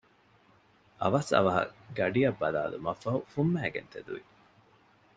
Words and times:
އަވަސް 1.01 1.31
އަވަހަށް 1.35 1.73
ގަޑިއަށް 1.97 2.39
ބަލާލުމަށްފަހު 2.41 3.19
ފުންމައިގެން 3.31 3.89
ތެދުވި 3.93 4.23